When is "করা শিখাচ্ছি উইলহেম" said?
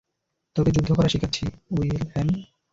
0.93-2.27